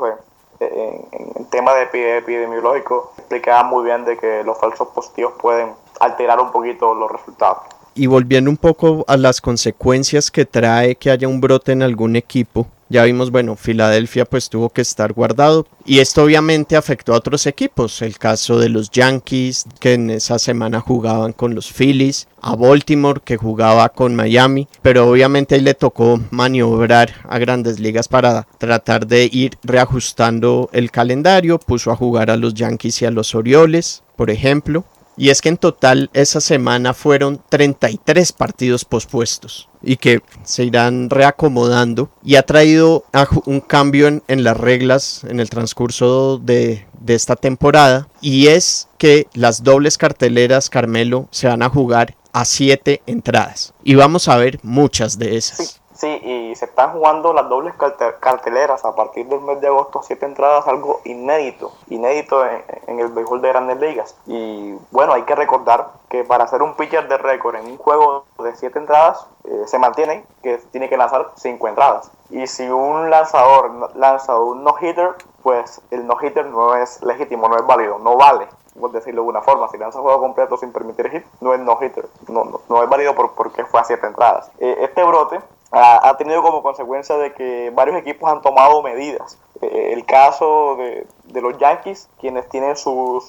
en, 0.60 1.06
en, 1.12 1.44
tema 1.50 1.74
de 1.74 2.18
epidemiológico 2.18 3.12
explicaban 3.18 3.66
muy 3.66 3.84
bien 3.84 4.04
de 4.04 4.16
que 4.16 4.42
los 4.44 4.58
falsos 4.58 4.88
positivos 4.88 5.34
pueden 5.40 5.72
alterar 6.00 6.40
un 6.40 6.50
poquito 6.50 6.94
los 6.94 7.10
resultados. 7.10 7.58
Y 7.94 8.06
volviendo 8.06 8.50
un 8.50 8.56
poco 8.56 9.04
a 9.08 9.16
las 9.16 9.42
consecuencias 9.42 10.30
que 10.30 10.46
trae 10.46 10.94
que 10.94 11.10
haya 11.10 11.28
un 11.28 11.40
brote 11.40 11.72
en 11.72 11.82
algún 11.82 12.16
equipo, 12.16 12.66
ya 12.90 13.04
vimos, 13.04 13.30
bueno, 13.30 13.54
Filadelfia 13.54 14.24
pues 14.24 14.50
tuvo 14.50 14.68
que 14.68 14.82
estar 14.82 15.12
guardado 15.12 15.66
y 15.86 16.00
esto 16.00 16.24
obviamente 16.24 16.76
afectó 16.76 17.14
a 17.14 17.18
otros 17.18 17.46
equipos, 17.46 18.02
el 18.02 18.18
caso 18.18 18.58
de 18.58 18.68
los 18.68 18.90
Yankees 18.90 19.64
que 19.78 19.94
en 19.94 20.10
esa 20.10 20.40
semana 20.40 20.80
jugaban 20.80 21.32
con 21.32 21.54
los 21.54 21.72
Phillies, 21.72 22.26
a 22.42 22.56
Baltimore 22.56 23.20
que 23.24 23.36
jugaba 23.36 23.88
con 23.90 24.16
Miami, 24.16 24.66
pero 24.82 25.08
obviamente 25.08 25.54
ahí 25.54 25.60
le 25.60 25.74
tocó 25.74 26.20
maniobrar 26.30 27.14
a 27.28 27.38
grandes 27.38 27.78
ligas 27.78 28.08
para 28.08 28.48
tratar 28.58 29.06
de 29.06 29.30
ir 29.32 29.56
reajustando 29.62 30.68
el 30.72 30.90
calendario, 30.90 31.60
puso 31.60 31.92
a 31.92 31.96
jugar 31.96 32.30
a 32.30 32.36
los 32.36 32.54
Yankees 32.54 33.02
y 33.02 33.06
a 33.06 33.12
los 33.12 33.36
Orioles, 33.36 34.02
por 34.16 34.30
ejemplo, 34.30 34.84
y 35.20 35.28
es 35.28 35.42
que 35.42 35.50
en 35.50 35.58
total 35.58 36.08
esa 36.14 36.40
semana 36.40 36.94
fueron 36.94 37.42
33 37.50 38.32
partidos 38.32 38.86
pospuestos 38.86 39.68
y 39.82 39.98
que 39.98 40.22
se 40.44 40.64
irán 40.64 41.10
reacomodando 41.10 42.10
y 42.24 42.36
ha 42.36 42.42
traído 42.42 43.04
un 43.44 43.60
cambio 43.60 44.08
en, 44.08 44.44
las 44.44 44.56
reglas 44.56 45.24
en 45.28 45.38
el 45.38 45.50
transcurso 45.50 46.38
de, 46.38 46.86
de 47.02 47.14
esta 47.14 47.36
temporada 47.36 48.08
y 48.22 48.46
es 48.46 48.88
que 48.96 49.26
las 49.34 49.62
dobles 49.62 49.98
carteleras 49.98 50.70
Carmelo 50.70 51.28
se 51.30 51.48
van 51.48 51.62
a 51.62 51.68
jugar 51.68 52.16
a 52.32 52.46
7 52.46 53.02
entradas 53.04 53.74
y 53.84 53.96
vamos 53.96 54.26
a 54.26 54.38
ver 54.38 54.58
muchas 54.62 55.18
de 55.18 55.36
esas. 55.36 55.79
Sí, 56.00 56.08
y 56.24 56.56
se 56.56 56.64
están 56.64 56.92
jugando 56.92 57.34
las 57.34 57.50
dobles 57.50 57.74
carteleras 58.20 58.86
a 58.86 58.94
partir 58.94 59.26
del 59.26 59.42
mes 59.42 59.60
de 59.60 59.66
agosto, 59.66 60.00
siete 60.02 60.24
entradas, 60.24 60.66
algo 60.66 61.02
inédito, 61.04 61.72
inédito 61.90 62.42
en, 62.46 62.98
el 62.98 63.08
béisbol 63.08 63.42
de 63.42 63.48
grandes 63.48 63.78
ligas. 63.78 64.16
Y 64.26 64.78
bueno, 64.92 65.12
hay 65.12 65.24
que 65.24 65.34
recordar 65.34 65.88
que 66.08 66.24
para 66.24 66.44
hacer 66.44 66.62
un 66.62 66.74
pitcher 66.74 67.06
de 67.06 67.18
récord 67.18 67.56
en 67.56 67.66
un 67.66 67.76
juego 67.76 68.24
de 68.38 68.56
siete 68.56 68.78
entradas, 68.78 69.26
eh, 69.44 69.64
se 69.66 69.78
mantiene 69.78 70.24
que 70.42 70.56
tiene 70.72 70.88
que 70.88 70.96
lanzar 70.96 71.32
cinco 71.36 71.68
entradas. 71.68 72.10
Y 72.30 72.46
si 72.46 72.66
un 72.66 73.10
lanzador 73.10 73.94
lanza 73.94 74.38
un 74.38 74.64
no-hitter, 74.64 75.16
pues 75.42 75.82
el 75.90 76.06
no-hitter 76.06 76.46
no 76.46 76.76
es 76.76 77.02
legítimo, 77.02 77.46
no 77.46 77.56
es 77.56 77.66
válido, 77.66 77.98
no 77.98 78.16
vale 78.16 78.46
por 78.80 78.92
decirlo 78.92 79.16
de 79.16 79.28
alguna 79.28 79.42
forma, 79.42 79.68
si 79.68 79.76
lanza 79.76 80.00
juego 80.00 80.20
completo 80.20 80.56
sin 80.56 80.72
permitir 80.72 81.10
hit, 81.10 81.26
no 81.40 81.52
es 81.52 81.60
no-hitter, 81.60 82.08
no, 82.28 82.60
no, 82.68 82.82
es 82.82 82.88
válido 82.88 83.14
por, 83.14 83.32
porque 83.34 83.64
fue 83.66 83.80
a 83.80 83.84
siete 83.84 84.06
entradas. 84.06 84.50
Eh, 84.58 84.78
este 84.80 85.02
brote 85.02 85.40
ha, 85.72 86.16
tenido 86.16 86.42
como 86.42 86.62
consecuencia 86.62 87.16
de 87.16 87.32
que 87.32 87.70
varios 87.70 87.96
equipos 87.96 88.30
han 88.30 88.42
tomado 88.42 88.82
medidas. 88.82 89.38
Eh, 89.60 89.90
el 89.92 90.04
caso 90.04 90.76
de, 90.76 91.06
de, 91.24 91.40
los 91.40 91.58
Yankees, 91.58 92.08
quienes 92.18 92.48
tienen 92.48 92.76
su, 92.76 93.22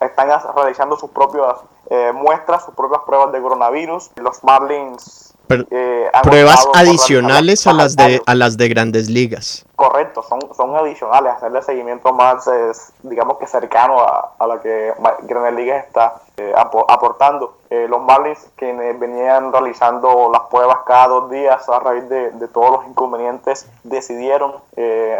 están 0.00 0.28
realizando 0.54 0.96
sus 0.96 1.10
propias 1.10 1.56
eh, 1.90 2.12
muestras, 2.12 2.64
sus 2.64 2.74
propias 2.74 3.02
pruebas 3.02 3.32
de 3.32 3.40
coronavirus. 3.40 4.12
Los 4.16 4.44
Marlins 4.44 5.34
eh, 5.48 6.10
pruebas 6.22 6.66
adicionales 6.74 7.66
a 7.66 7.72
las 7.72 7.96
de 7.96 8.20
a 8.26 8.34
las 8.34 8.56
de 8.56 8.68
grandes 8.68 9.08
ligas. 9.08 9.64
Correcto, 9.76 10.22
son, 10.22 10.40
son 10.56 10.74
adicionales, 10.76 11.34
hacerle 11.34 11.62
seguimiento 11.62 12.12
más, 12.12 12.50
digamos 13.02 13.38
que 13.38 13.46
cercano 13.46 14.00
a, 14.00 14.32
a 14.38 14.46
la 14.46 14.60
que 14.60 14.92
Grandes 15.22 15.54
Ligas 15.54 15.86
está 15.86 16.14
eh, 16.36 16.52
aportando. 16.56 17.58
Eh, 17.70 17.86
los 17.88 18.00
Marlins, 18.00 18.44
quienes 18.56 18.98
venían 18.98 19.52
realizando 19.52 20.30
las 20.32 20.42
pruebas 20.50 20.78
cada 20.84 21.06
dos 21.08 21.30
días 21.30 21.68
a 21.68 21.78
raíz 21.78 22.08
de, 22.08 22.32
de 22.32 22.48
todos 22.48 22.70
los 22.72 22.86
inconvenientes, 22.86 23.68
decidieron 23.84 24.54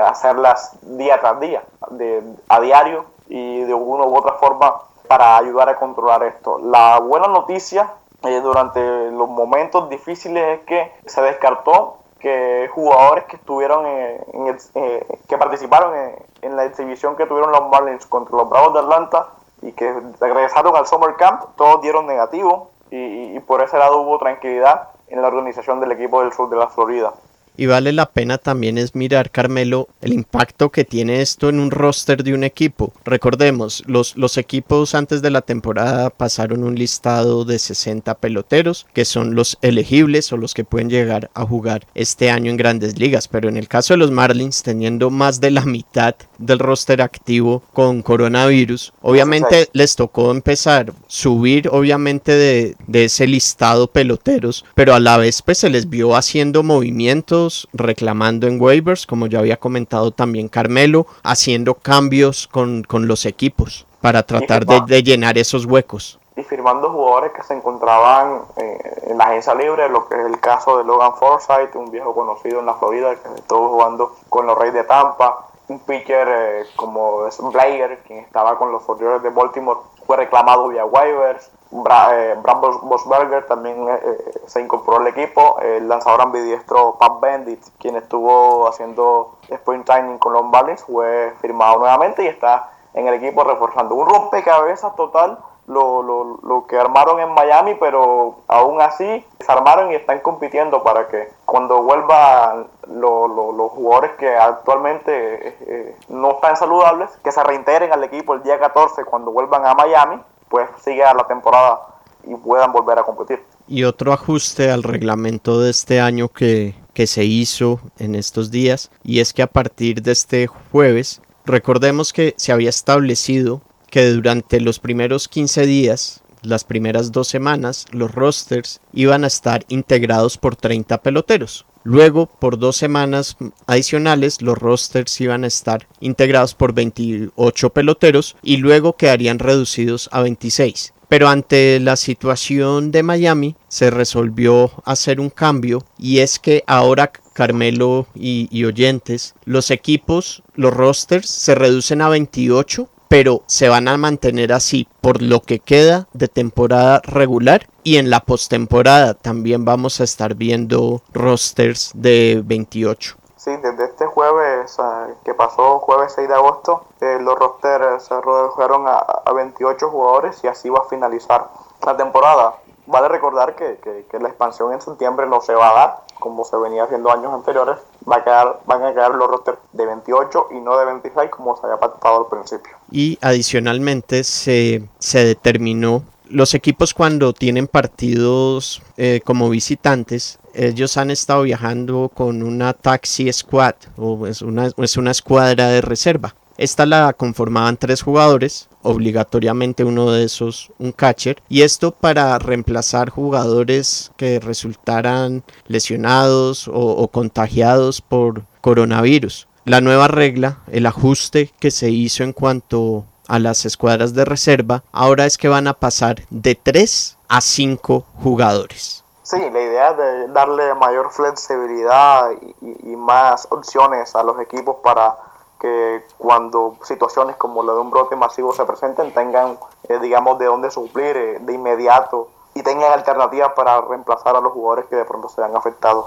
hacerlas 0.05 0.73
día 0.83 1.21
tras 1.21 1.39
día, 1.41 1.63
de, 1.91 2.23
a 2.49 2.61
diario 2.61 3.05
y 3.29 3.61
de 3.63 3.75
una 3.75 4.05
u 4.05 4.17
otra 4.17 4.33
forma 4.35 4.75
para 5.07 5.37
ayudar 5.37 5.69
a 5.69 5.77
controlar 5.77 6.23
esto. 6.25 6.59
La 6.59 6.99
buena 6.99 7.29
noticia 7.29 7.91
durante 8.23 9.11
los 9.11 9.29
momentos 9.29 9.89
difíciles 9.89 10.59
es 10.59 10.67
que 10.67 10.93
se 11.07 11.23
descartó 11.23 11.99
que 12.19 12.69
jugadores 12.73 13.25
que 13.25 13.37
estuvieron 13.37 13.87
en, 13.87 14.59
eh, 14.75 15.07
que 15.29 15.39
participaron 15.39 15.95
en, 16.43 16.57
la 16.57 16.65
exhibición 16.65 17.17
que 17.17 17.27
tuvieron 17.27 17.53
los 17.53 17.69
Marlins 17.71 18.07
contra 18.07 18.37
los 18.37 18.49
Bravos 18.49 18.75
de 18.75 18.81
Atlanta 18.81 19.29
y 19.63 19.73
que 19.73 19.95
regresaron 20.21 20.75
al 20.77 20.87
Summer 20.87 21.15
Camp, 21.17 21.43
todos 21.57 21.81
dieron 21.81 22.07
negativo 22.07 22.71
y 22.91 23.39
por 23.41 23.63
ese 23.63 23.77
lado 23.77 24.01
hubo 24.01 24.19
tranquilidad 24.19 24.89
en 25.09 25.23
la 25.23 25.29
organización 25.29 25.81
del 25.81 25.93
equipo 25.93 26.23
del 26.23 26.33
sur 26.33 26.49
de 26.49 26.57
la 26.57 26.69
Florida. 26.69 27.13
Y 27.61 27.67
vale 27.67 27.93
la 27.93 28.13
pena 28.13 28.39
también 28.39 28.79
es 28.79 28.95
mirar, 28.95 29.33
Carmelo, 29.33 29.89
el 30.01 30.13
impacto 30.13 30.71
que 30.71 30.85
tiene 30.85 31.21
esto 31.23 31.49
en 31.49 31.59
un 31.59 31.73
roster 31.73 32.23
de 32.23 32.33
un 32.33 32.45
equipo. 32.45 32.93
Recordemos, 33.05 33.83
los, 33.89 34.17
los 34.17 34.39
equipos 34.39 34.95
antes 34.95 35.23
de 35.23 35.31
la 35.31 35.43
temporada 35.43 36.09
pasaron 36.11 36.63
un 36.63 36.77
listado 36.77 37.45
de 37.45 37.59
60 37.59 38.15
peloteros, 38.19 38.87
que 38.95 39.05
son 39.05 39.35
los 39.35 39.59
elegibles 39.61 40.33
o 40.33 40.37
los 40.37 40.55
que 40.55 40.63
pueden 40.63 40.89
llegar 40.89 41.33
a 41.35 41.45
jugar 41.45 41.85
este 41.97 42.31
año 42.31 42.49
en 42.53 42.57
grandes 42.57 42.97
ligas. 42.97 43.27
Pero 43.27 43.49
en 43.49 43.57
el 43.57 43.67
caso 43.67 43.93
de 43.93 43.99
los 43.99 44.13
Marlins, 44.13 44.63
teniendo 44.63 45.11
más 45.11 45.41
de 45.41 45.51
la 45.51 45.65
mitad 45.65 46.15
del 46.39 46.61
roster 46.61 47.03
activo 47.03 47.65
con 47.73 48.03
coronavirus, 48.03 48.93
obviamente 49.03 49.69
les 49.73 49.97
tocó 49.97 50.31
empezar, 50.31 50.93
subir 51.09 51.69
obviamente 51.73 52.31
de, 52.31 52.77
de 52.87 53.07
ese 53.07 53.27
listado 53.27 53.89
peloteros, 53.89 54.65
pero 54.77 54.95
a 54.95 55.01
la 55.01 55.17
vez 55.17 55.43
pues 55.43 55.59
se 55.59 55.71
les 55.71 55.91
vio 55.91 56.15
haciendo 56.15 56.63
movimientos 56.63 57.48
reclamando 57.73 58.47
en 58.47 58.61
waivers, 58.61 59.07
como 59.07 59.27
ya 59.27 59.39
había 59.41 59.59
comentado 59.59 60.11
también 60.11 60.49
Carmelo, 60.49 61.07
haciendo 61.23 61.75
cambios 61.75 62.49
con, 62.49 62.85
los 62.91 63.27
equipos 63.27 63.87
para 64.01 64.23
tratar 64.23 64.67
de, 64.67 65.03
llenar 65.03 65.39
esos 65.39 65.65
huecos. 65.65 66.19
Y 66.37 66.43
firmando 66.43 66.91
jugadores 66.91 67.33
que 67.33 67.43
se 67.43 67.55
encontraban 67.55 68.43
eh, 68.57 68.79
en 69.09 69.19
la 69.19 69.25
agencia 69.25 69.55
libre, 69.55 69.89
lo 69.89 70.09
que 70.09 70.15
es 70.15 70.27
el 70.27 70.39
caso 70.39 70.79
de 70.79 70.85
Logan 70.85 71.15
Forsythe, 71.17 71.77
un 71.77 71.91
viejo 71.91 72.15
conocido 72.15 72.61
en 72.61 72.67
la 72.67 72.75
Florida 72.75 73.17
que 73.17 73.41
estuvo 73.41 73.71
jugando 73.71 74.15
con 74.29 74.47
los 74.47 74.57
Reyes 74.57 74.75
de 74.75 74.85
Tampa, 74.85 75.49
un 75.69 75.81
pitcher 75.81 76.29
eh, 76.29 76.67
como 76.77 77.27
es 77.27 77.39
Blair, 77.41 77.99
quien 78.07 78.21
estaba 78.21 78.57
con 78.57 78.73
los 78.73 78.89
Orioles 78.89 79.23
de 79.23 79.31
Baltimore, 79.31 79.81
fue 80.09 80.17
reclamado 80.17 80.69
vía 80.69 80.87
waivers. 80.87 81.51
Bra, 81.71 82.19
eh, 82.19 82.35
Brad 82.43 82.57
Bosberger 82.81 83.47
también 83.47 83.87
eh, 83.91 84.01
eh, 84.03 84.41
se 84.47 84.63
incorporó 84.63 85.01
al 85.01 85.07
equipo. 85.07 85.61
El 85.61 85.87
lanzador 85.87 86.23
ambidiestro 86.23 86.97
Pat 86.99 87.21
Bendit, 87.21 87.63
quien 87.79 87.95
estuvo 87.95 88.67
haciendo 88.67 89.37
sprint 89.51 89.85
training 89.85 90.17
con 90.17 90.33
los 90.33 90.45
Marlins, 90.45 90.83
fue 90.83 91.35
firmado 91.43 91.81
nuevamente 91.81 92.25
y 92.25 92.27
está 92.27 92.71
en 92.95 93.07
el 93.07 93.15
equipo 93.15 93.45
reforzando. 93.45 93.97
Un 93.97 94.09
rompecabezas 94.09 94.97
total 94.97 95.41
lo, 95.67 96.03
lo, 96.03 96.39
lo, 96.43 96.67
que 96.67 96.79
armaron 96.79 97.21
en 97.21 97.31
Miami, 97.35 97.75
pero 97.75 98.37
aún 98.49 98.81
así 98.81 99.27
se 99.39 99.53
armaron 99.53 99.93
y 99.93 99.97
están 99.97 100.21
compitiendo 100.21 100.83
para 100.83 101.09
que 101.09 101.31
cuando 101.49 101.83
vuelvan 101.83 102.67
los 102.89 103.73
jugadores 103.73 104.11
que 104.19 104.29
actualmente 104.29 105.97
no 106.11 106.33
están 106.33 106.59
saludables, 106.59 107.09
que 107.25 107.33
se 107.33 107.43
reintegren 107.43 107.91
al 107.91 108.05
equipo 108.05 108.35
el 108.35 108.43
día 108.43 108.59
14 108.59 109.03
cuando 109.07 109.33
vuelvan 109.33 109.67
a 109.67 109.73
Miami 109.73 110.21
pues 110.51 110.69
siga 110.85 111.15
la 111.15 111.27
temporada 111.27 111.81
y 112.25 112.35
puedan 112.35 112.71
volver 112.71 112.99
a 112.99 113.03
competir. 113.03 113.43
Y 113.67 113.85
otro 113.85 114.13
ajuste 114.13 114.71
al 114.71 114.83
reglamento 114.83 115.59
de 115.59 115.71
este 115.71 116.03
año 116.03 116.29
que, 116.29 116.75
que 116.93 117.07
se 117.07 117.25
hizo 117.25 117.81
en 117.99 118.15
estos 118.15 118.51
días, 118.51 118.91
y 119.03 119.21
es 119.21 119.33
que 119.33 119.43
a 119.43 119.47
partir 119.47 120.03
de 120.03 120.13
este 120.13 120.49
jueves, 120.49 121.23
recordemos 121.47 122.13
que 122.13 122.35
se 122.37 122.53
había 122.53 122.69
establecido 122.69 123.63
que 123.91 124.05
durante 124.11 124.61
los 124.61 124.81
primeros 124.81 125.29
15 125.29 125.63
días 125.63 126.23
las 126.43 126.65
primeras 126.65 127.13
dos 127.13 127.29
semanas 127.29 127.87
los 127.93 128.15
rosters 128.15 128.81
iban 128.93 129.25
a 129.25 129.29
estar 129.29 129.65
integrados 129.69 130.39
por 130.39 130.57
30 130.57 131.03
peloteros. 131.03 131.67
Luego, 131.85 132.27
por 132.27 132.59
dos 132.59 132.77
semanas 132.77 133.37
adicionales, 133.67 134.43
los 134.43 134.59
rosters 134.59 135.21
iban 135.21 135.45
a 135.45 135.47
estar 135.47 135.87
integrados 136.01 136.55
por 136.55 136.75
28 136.75 137.71
peloteros 137.71 138.37
y 138.43 138.59
luego 138.59 138.97
quedarían 138.97 139.39
reducidos 139.39 140.09
a 140.13 140.21
26. 140.23 140.93
Pero 141.09 141.29
ante 141.29 141.81
la 141.81 141.97
situación 141.97 142.91
de 142.91 143.03
Miami 143.03 143.57
se 143.69 143.91
resolvió 143.91 144.71
hacer 144.85 145.21
un 145.21 145.31
cambio 145.31 145.83
y 145.99 146.19
es 146.19 146.39
que 146.39 146.63
ahora 146.67 147.11
Carmelo 147.33 148.07
y, 148.15 148.65
oyentes, 148.65 149.35
los 149.45 149.71
equipos, 149.71 150.43
los 150.55 150.75
rosters 150.75 151.31
se 151.31 151.55
reducen 151.55 152.03
a 152.03 152.09
28 152.09 152.91
pero 153.09 153.43
se 153.47 153.69
van 153.69 153.89
a 153.89 153.97
mantener 153.97 154.53
así 154.53 154.89
por 155.01 155.23
lo 155.23 155.41
que 155.41 155.59
queda 155.59 156.07
de 156.13 156.29
temporada 156.29 157.01
regular 157.05 157.67
y 157.83 157.97
en 157.97 158.11
la 158.11 158.21
postemporada 158.21 159.15
también 159.15 159.65
vamos 159.65 160.01
a 160.01 160.05
estar 160.05 160.35
viendo 160.35 161.03
rosters 161.13 161.91
de 161.95 162.43
28. 162.45 163.17
Sí, 163.37 163.57
desde 163.57 163.85
este 163.85 164.05
jueves 164.05 164.77
que 165.25 165.33
pasó, 165.33 165.79
jueves 165.79 166.13
6 166.17 166.29
de 166.29 166.35
agosto, 166.35 166.85
eh, 167.01 167.19
los 167.21 167.39
rosters 167.39 168.03
se 168.05 168.21
redujeron 168.21 168.87
a, 168.87 168.99
a 168.99 169.33
28 169.33 169.89
jugadores 169.89 170.43
y 170.43 170.49
así 170.49 170.69
va 170.69 170.81
a 170.81 170.89
finalizar 170.89 171.49
la 171.87 171.97
temporada. 171.97 172.57
Vale 172.87 173.09
recordar 173.09 173.55
que, 173.55 173.79
que, 174.11 174.19
la 174.19 174.29
expansión 174.29 174.73
en 174.73 174.81
septiembre 174.81 175.27
no 175.27 175.41
se 175.41 175.55
va 175.55 175.71
a 175.71 175.75
dar, 175.75 176.01
como 176.19 176.45
se 176.45 176.57
venía 176.57 176.85
haciendo 176.85 177.11
años 177.11 177.33
anteriores. 177.33 177.77
Va 178.11 178.17
a 178.17 178.25
quedar, 178.25 178.61
van 178.67 178.85
a 178.85 178.93
quedar 178.93 179.15
los 179.15 179.29
rosters 179.29 179.59
de 179.73 179.85
28 179.85 180.49
y 180.53 180.61
no 180.61 180.79
de 180.79 180.87
26 180.87 181.31
como 181.31 181.57
se 181.57 181.67
había 181.67 181.79
pactado 181.79 182.21
al 182.21 182.27
principio. 182.27 182.73
Y 182.91 183.19
adicionalmente 183.21 184.25
se, 184.25 184.89
se 184.99 185.25
determinó 185.25 186.03
los 186.31 186.55
equipos 186.55 186.95
cuando 186.95 187.33
tienen 187.33 187.67
partidos 187.67 188.83
eh, 188.97 189.21
como 189.25 189.49
visitantes, 189.49 190.39
ellos 190.55 190.97
han 190.97 191.11
estado 191.11 191.43
viajando 191.43 192.11
con 192.13 192.43
una 192.43 192.73
taxi 192.73 193.33
squad 193.33 193.75
o 193.97 194.27
es 194.27 194.43
una, 194.43 194.71
es 194.77 194.97
una 194.97 195.11
escuadra 195.11 195.69
de 195.69 195.81
reserva. 195.81 196.35
Esta 196.57 196.87
la 196.87 197.13
conformaban 197.13 197.77
tres 197.77 198.03
jugadores, 198.03 198.69
obligatoriamente 198.89 199.85
uno 199.85 200.11
de 200.11 200.25
esos 200.25 200.73
un 200.79 200.93
catcher, 200.93 201.43
y 201.49 201.63
esto 201.63 201.93
para 201.93 202.39
reemplazar 202.39 203.11
jugadores 203.11 204.11
que 204.17 204.41
resultaran 204.41 205.45
lesionados 205.67 206.71
o, 206.73 207.09
contagiados 207.09 208.01
por 208.01 208.43
coronavirus. 208.61 209.47
La 209.65 209.81
nueva 209.81 210.09
regla, 210.09 210.61
el 210.73 210.87
ajuste 210.87 211.53
que 211.61 211.71
se 211.71 211.91
hizo 211.91 212.25
en 212.25 212.33
cuanto 212.33 213.05
a 213.29 213.39
las 213.39 213.67
escuadras 213.67 214.15
de 214.15 214.25
reserva, 214.25 214.83
ahora 214.91 215.27
es 215.27 215.37
que 215.37 215.49
van 215.49 215.67
a 215.67 215.75
pasar 215.75 216.23
de 216.31 216.55
3 216.55 217.19
a 217.29 217.41
5 217.43 218.07
jugadores. 218.23 219.05
Sí, 219.23 219.37
la 219.39 219.61
idea 219.61 219.93
de 219.93 220.29
darle 220.29 220.75
mayor 220.75 221.11
flexibilidad 221.13 222.31
y, 222.63 222.97
más 222.97 223.47
opciones 223.51 224.17
a 224.17 224.23
los 224.23 224.41
equipos 224.41 224.77
para 224.83 225.19
que 225.61 226.03
cuando 226.17 226.77
situaciones 226.85 227.37
como 227.37 227.63
la 227.63 227.73
de 227.73 227.81
un 227.81 227.91
brote 227.91 228.17
masivo 228.17 228.53
se 228.53 228.65
presenten 228.65 229.13
tengan, 229.13 229.59
eh, 229.89 229.99
digamos, 230.01 230.39
de 230.39 230.47
dónde 230.47 230.71
suplir 230.71 231.17
eh, 231.17 231.39
de 231.41 231.53
inmediato 231.53 232.29
y 232.55 232.63
tengan 232.63 232.93
alternativas 232.93 233.53
para 233.55 233.81
reemplazar 233.81 234.37
a 234.37 234.41
los 234.41 234.53
jugadores 234.53 234.87
que 234.87 234.97
de 234.97 235.05
pronto 235.05 235.29
sean 235.29 235.55
afectados. 235.57 236.07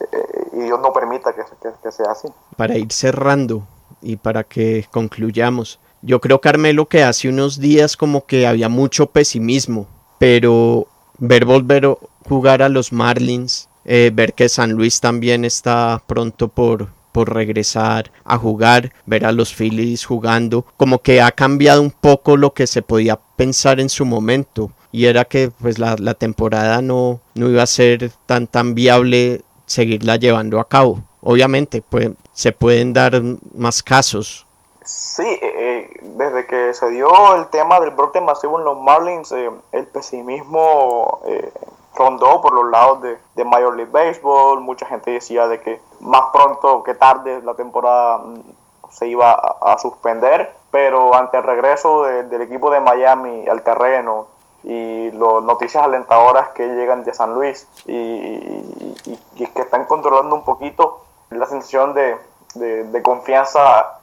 Eh, 0.00 0.48
y 0.52 0.60
Dios 0.60 0.80
no 0.80 0.92
permita 0.92 1.32
que, 1.34 1.42
que, 1.62 1.70
que 1.82 1.92
sea 1.92 2.12
así. 2.12 2.28
Para 2.56 2.76
ir 2.76 2.92
cerrando 2.92 3.62
y 4.00 4.16
para 4.16 4.44
que 4.44 4.86
concluyamos, 4.90 5.78
yo 6.02 6.20
creo, 6.20 6.40
Carmelo, 6.40 6.86
que 6.86 7.02
hace 7.02 7.28
unos 7.28 7.58
días 7.58 7.96
como 7.96 8.24
que 8.24 8.46
había 8.46 8.68
mucho 8.68 9.06
pesimismo, 9.06 9.86
pero 10.18 10.86
ver 11.18 11.44
volver 11.44 11.84
a 11.86 11.96
jugar 12.26 12.62
a 12.62 12.70
los 12.70 12.92
Marlins, 12.92 13.68
eh, 13.84 14.10
ver 14.12 14.32
que 14.32 14.48
San 14.48 14.72
Luis 14.72 15.00
también 15.00 15.44
está 15.44 16.02
pronto 16.06 16.48
por, 16.48 16.88
por 17.12 17.32
regresar 17.34 18.12
a 18.24 18.38
jugar, 18.38 18.92
ver 19.06 19.24
a 19.24 19.32
los 19.32 19.54
Phillies 19.54 20.04
jugando, 20.04 20.64
como 20.76 21.00
que 21.00 21.20
ha 21.20 21.32
cambiado 21.32 21.82
un 21.82 21.90
poco 21.90 22.36
lo 22.36 22.54
que 22.54 22.66
se 22.66 22.82
podía 22.82 23.18
pensar 23.36 23.80
en 23.80 23.88
su 23.88 24.04
momento. 24.04 24.72
Y 24.92 25.06
era 25.06 25.24
que 25.24 25.52
pues 25.60 25.78
la, 25.78 25.96
la 25.98 26.14
temporada 26.14 26.82
no, 26.82 27.20
no 27.34 27.48
iba 27.48 27.62
a 27.62 27.66
ser 27.66 28.10
tan 28.26 28.46
tan 28.48 28.74
viable 28.74 29.42
seguirla 29.66 30.16
llevando 30.16 30.58
a 30.58 30.68
cabo. 30.68 31.02
Obviamente, 31.22 31.82
pues 31.82 32.10
se 32.32 32.52
pueden 32.52 32.92
dar 32.92 33.22
más 33.54 33.82
casos. 33.82 34.46
Sí, 34.82 35.26
eh, 35.42 35.88
desde 36.02 36.46
que 36.46 36.74
se 36.74 36.90
dio 36.90 37.36
el 37.36 37.46
tema 37.48 37.78
del 37.80 37.90
brote 37.90 38.20
masivo 38.20 38.58
en 38.58 38.64
los 38.64 38.80
Marlins, 38.80 39.30
eh, 39.30 39.50
el 39.72 39.86
pesimismo 39.86 41.20
eh, 41.26 41.52
rondó 42.00 42.40
por 42.40 42.54
los 42.54 42.70
lados 42.70 43.02
de, 43.02 43.18
de, 43.34 43.44
Major 43.44 43.76
League 43.76 43.92
Baseball. 43.92 44.60
Mucha 44.60 44.86
gente 44.86 45.10
decía 45.10 45.46
de 45.46 45.60
que 45.60 45.80
más 46.00 46.24
pronto 46.32 46.82
que 46.82 46.94
tarde 46.94 47.42
la 47.42 47.54
temporada 47.54 48.22
se 48.90 49.06
iba 49.06 49.32
a, 49.32 49.72
a 49.74 49.78
suspender, 49.78 50.52
pero 50.70 51.14
ante 51.14 51.36
el 51.36 51.42
regreso 51.42 52.04
de, 52.04 52.22
del 52.24 52.42
equipo 52.42 52.70
de 52.70 52.80
Miami 52.80 53.46
al 53.48 53.62
terreno 53.62 54.26
y 54.62 55.10
las 55.12 55.42
noticias 55.42 55.84
alentadoras 55.84 56.48
que 56.50 56.66
llegan 56.66 57.04
de 57.04 57.12
San 57.14 57.34
Luis 57.34 57.66
y, 57.86 57.92
y, 57.92 59.46
que 59.54 59.62
están 59.62 59.84
controlando 59.84 60.34
un 60.34 60.44
poquito 60.44 61.02
la 61.30 61.46
sensación 61.46 61.94
de, 61.94 62.16
de, 62.54 63.02
confianza 63.02 64.00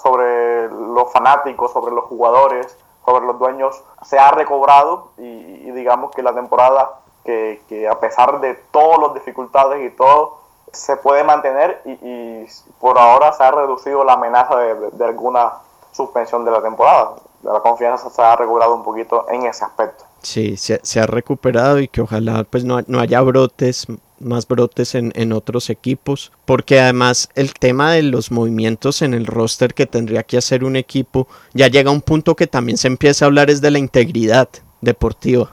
sobre 0.00 0.68
los 0.68 1.10
fanáticos, 1.12 1.72
sobre 1.72 1.94
los 1.94 2.04
jugadores, 2.04 2.76
sobre 3.04 3.26
los 3.26 3.38
dueños, 3.38 3.82
se 4.02 4.18
ha 4.18 4.30
recobrado 4.30 5.08
y, 5.18 5.22
y 5.22 5.70
digamos 5.72 6.12
que 6.12 6.22
la 6.22 6.32
temporada 6.32 7.01
que, 7.24 7.62
que, 7.68 7.88
a 7.88 7.98
pesar 8.00 8.40
de 8.40 8.54
todas 8.70 8.98
las 9.00 9.14
dificultades 9.14 9.84
y 9.84 9.94
todo, 9.96 10.38
se 10.72 10.96
puede 10.96 11.22
mantener 11.24 11.82
y, 11.84 11.90
y 11.90 12.46
por 12.80 12.98
ahora 12.98 13.32
se 13.32 13.42
ha 13.42 13.50
reducido 13.50 14.04
la 14.04 14.14
amenaza 14.14 14.56
de, 14.56 14.74
de, 14.74 14.90
de 14.90 15.04
alguna 15.04 15.52
suspensión 15.92 16.44
de 16.44 16.50
la 16.50 16.62
temporada. 16.62 17.16
La 17.42 17.60
confianza 17.60 18.08
se 18.08 18.22
ha 18.22 18.36
recobrado 18.36 18.74
un 18.74 18.82
poquito 18.82 19.26
en 19.28 19.46
ese 19.46 19.64
aspecto. 19.64 20.04
Sí, 20.22 20.56
se, 20.56 20.80
se 20.82 21.00
ha 21.00 21.06
recuperado 21.06 21.80
y 21.80 21.88
que 21.88 22.00
ojalá 22.00 22.44
pues 22.44 22.64
no, 22.64 22.80
no 22.86 23.00
haya 23.00 23.20
brotes 23.20 23.86
más 24.20 24.46
brotes 24.46 24.94
en, 24.94 25.12
en, 25.16 25.32
otros 25.32 25.68
equipos, 25.68 26.32
porque 26.44 26.80
además 26.80 27.28
el 27.34 27.54
tema 27.54 27.92
de 27.92 28.02
los 28.02 28.30
movimientos 28.30 29.02
en 29.02 29.14
el 29.14 29.26
roster 29.26 29.74
que 29.74 29.86
tendría 29.86 30.22
que 30.22 30.38
hacer 30.38 30.62
un 30.62 30.76
equipo 30.76 31.26
ya 31.52 31.66
llega 31.66 31.90
a 31.90 31.92
un 31.92 32.02
punto 32.02 32.36
que 32.36 32.46
también 32.46 32.78
se 32.78 32.86
empieza 32.86 33.24
a 33.24 33.26
hablar 33.26 33.50
es 33.50 33.60
de 33.60 33.72
la 33.72 33.78
integridad 33.78 34.48
deportiva. 34.80 35.50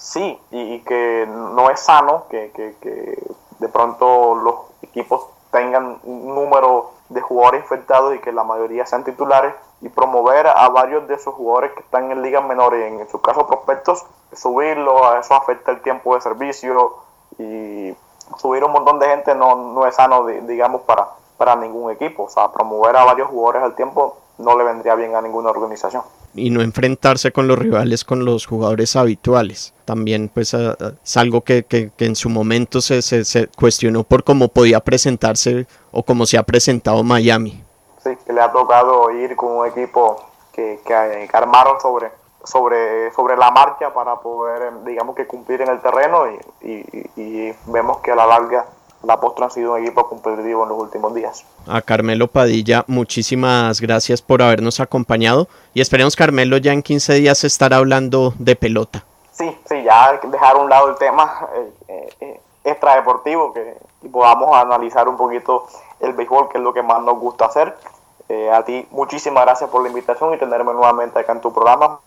Sí, 0.00 0.40
y, 0.50 0.80
que 0.80 1.28
no 1.28 1.68
es 1.68 1.80
sano 1.80 2.24
que, 2.30 2.52
que, 2.52 2.74
que 2.80 3.22
de 3.58 3.68
pronto 3.68 4.34
los 4.34 4.54
equipos 4.80 5.26
tengan 5.50 6.00
un 6.04 6.34
número 6.34 6.92
de 7.10 7.20
jugadores 7.20 7.60
infectados 7.60 8.14
y 8.14 8.18
que 8.20 8.32
la 8.32 8.42
mayoría 8.42 8.86
sean 8.86 9.04
titulares 9.04 9.54
y 9.82 9.90
promover 9.90 10.46
a 10.46 10.66
varios 10.70 11.06
de 11.06 11.16
esos 11.16 11.34
jugadores 11.34 11.72
que 11.72 11.80
están 11.80 12.10
en 12.10 12.22
ligas 12.22 12.42
menores, 12.42 12.90
en 12.90 13.06
su 13.10 13.20
caso 13.20 13.46
prospectos, 13.46 14.06
subirlo, 14.32 15.06
a 15.06 15.20
eso 15.20 15.34
afecta 15.34 15.70
el 15.70 15.82
tiempo 15.82 16.14
de 16.14 16.22
servicio 16.22 16.96
y 17.38 17.94
subir 18.38 18.64
un 18.64 18.72
montón 18.72 19.00
de 19.00 19.06
gente 19.06 19.34
no, 19.34 19.54
no 19.54 19.86
es 19.86 19.96
sano, 19.96 20.24
digamos, 20.24 20.80
para, 20.80 21.08
para 21.36 21.56
ningún 21.56 21.90
equipo. 21.90 22.22
O 22.22 22.30
sea, 22.30 22.50
promover 22.50 22.96
a 22.96 23.04
varios 23.04 23.28
jugadores 23.28 23.62
al 23.62 23.74
tiempo 23.74 24.16
no 24.38 24.56
le 24.56 24.64
vendría 24.64 24.94
bien 24.94 25.14
a 25.14 25.20
ninguna 25.20 25.50
organización. 25.50 26.04
Y 26.34 26.50
no 26.50 26.62
enfrentarse 26.62 27.32
con 27.32 27.48
los 27.48 27.58
rivales, 27.58 28.04
con 28.04 28.24
los 28.24 28.46
jugadores 28.46 28.94
habituales. 28.96 29.74
También 29.84 30.30
pues 30.32 30.54
es 30.54 31.16
algo 31.16 31.40
que, 31.42 31.64
que, 31.64 31.90
en 31.98 32.14
su 32.14 32.28
momento 32.28 32.80
se, 32.80 33.02
se, 33.02 33.48
cuestionó 33.48 34.04
por 34.04 34.22
cómo 34.22 34.48
podía 34.48 34.80
presentarse 34.80 35.66
o 35.90 36.04
cómo 36.04 36.26
se 36.26 36.38
ha 36.38 36.44
presentado 36.44 37.02
Miami. 37.02 37.62
Sí, 38.02 38.10
que 38.24 38.32
le 38.32 38.40
ha 38.40 38.52
tocado 38.52 39.10
ir 39.10 39.34
con 39.34 39.52
un 39.52 39.66
equipo 39.66 40.24
que, 40.52 40.80
que, 40.86 41.28
que 41.30 41.36
armaron 41.36 41.80
sobre, 41.80 42.12
sobre, 42.44 43.12
sobre 43.12 43.36
la 43.36 43.50
marcha 43.50 43.92
para 43.92 44.16
poder, 44.16 44.84
digamos 44.84 45.16
que 45.16 45.26
cumplir 45.26 45.62
en 45.62 45.68
el 45.68 45.80
terreno 45.80 46.24
y, 46.62 46.76
y 47.16 47.52
vemos 47.66 47.98
que 47.98 48.12
a 48.12 48.16
la 48.16 48.26
larga 48.26 48.66
la 49.02 49.18
postre 49.18 49.44
ha 49.46 49.50
sido 49.50 49.72
un 49.72 49.82
equipo 49.82 50.08
competitivo 50.08 50.62
en 50.64 50.68
los 50.68 50.78
últimos 50.78 51.14
días. 51.14 51.44
A 51.66 51.80
Carmelo 51.80 52.28
Padilla, 52.28 52.84
muchísimas 52.86 53.80
gracias 53.80 54.20
por 54.20 54.42
habernos 54.42 54.80
acompañado 54.80 55.48
y 55.74 55.80
esperemos 55.80 56.16
Carmelo 56.16 56.56
ya 56.58 56.72
en 56.72 56.82
15 56.82 57.14
días 57.14 57.44
estar 57.44 57.72
hablando 57.72 58.34
de 58.38 58.56
pelota. 58.56 59.04
Sí, 59.32 59.56
sí, 59.68 59.82
ya 59.82 60.20
dejar 60.22 60.56
a 60.56 60.58
un 60.58 60.68
lado 60.68 60.90
el 60.90 60.96
tema 60.96 61.48
eh, 61.88 62.08
eh, 62.20 62.40
extradeportivo, 62.64 63.52
que 63.54 63.76
podamos 64.12 64.54
analizar 64.54 65.08
un 65.08 65.16
poquito 65.16 65.66
el 66.00 66.12
béisbol, 66.12 66.48
que 66.48 66.58
es 66.58 66.64
lo 66.64 66.72
que 66.74 66.82
más 66.82 67.02
nos 67.02 67.18
gusta 67.18 67.46
hacer. 67.46 67.74
Eh, 68.28 68.50
a 68.50 68.62
ti, 68.64 68.86
muchísimas 68.90 69.44
gracias 69.44 69.70
por 69.70 69.82
la 69.82 69.88
invitación 69.88 70.34
y 70.34 70.38
tenerme 70.38 70.72
nuevamente 70.72 71.18
acá 71.18 71.32
en 71.32 71.40
tu 71.40 71.52
programa. 71.52 72.00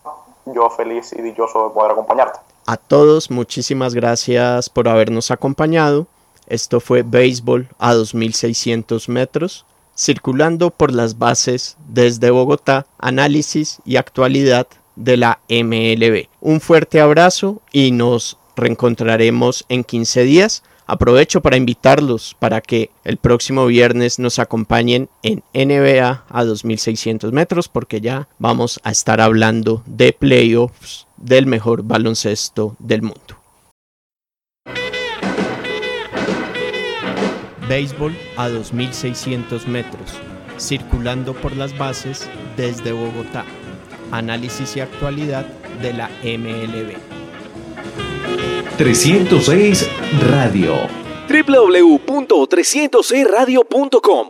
Yo 0.46 0.70
feliz 0.70 1.12
y 1.14 1.22
dichoso 1.22 1.68
de 1.68 1.74
poder 1.74 1.92
acompañarte. 1.92 2.40
A 2.66 2.78
todos, 2.78 3.32
muchísimas 3.32 3.94
gracias 3.94 4.70
por 4.70 4.88
habernos 4.88 5.32
acompañado. 5.32 6.06
Esto 6.48 6.80
fue 6.80 7.04
Béisbol 7.04 7.70
a 7.80 7.94
2600 7.94 9.10
metros, 9.10 9.66
circulando 9.96 10.72
por 10.72 10.94
las 10.94 11.18
bases 11.18 11.78
desde 11.88 12.32
Bogotá, 12.32 12.86
análisis 12.98 13.80
y 13.86 13.98
actualidad 13.98 14.68
de 14.96 15.18
la 15.18 15.40
MLB. 15.50 16.28
Un 16.42 16.62
fuerte 16.62 17.00
abrazo 17.00 17.62
y 17.72 17.92
nos 17.92 18.38
reencontraremos 18.56 19.66
en 19.70 19.84
15 19.84 20.24
días. 20.24 20.64
Aprovecho 20.86 21.42
para 21.42 21.56
invitarlos 21.56 22.36
para 22.38 22.60
que 22.60 22.90
el 23.06 23.18
próximo 23.18 23.66
viernes 23.66 24.20
nos 24.20 24.38
acompañen 24.38 25.10
en 25.22 25.42
NBA 25.54 26.26
a 26.28 26.44
2600 26.44 27.32
metros 27.32 27.70
porque 27.70 28.02
ya 28.02 28.28
vamos 28.38 28.82
a 28.84 28.92
estar 28.92 29.22
hablando 29.22 29.82
de 29.86 30.12
playoffs 30.12 31.08
del 31.16 31.46
mejor 31.46 31.84
baloncesto 31.84 32.76
del 32.80 33.02
mundo. 33.02 33.43
Béisbol 37.68 38.16
a 38.38 38.48
2600 38.50 39.68
metros, 39.68 40.14
circulando 40.58 41.34
por 41.34 41.56
las 41.56 41.78
bases 41.78 42.28
desde 42.58 42.92
Bogotá. 42.92 43.46
Análisis 44.12 44.76
y 44.76 44.82
actualidad 44.82 45.46
de 45.82 45.94
la 45.94 46.10
MLB. 46.24 46.98
306 48.78 49.90
Radio. 50.30 50.76
www.306radio.com 51.30 54.28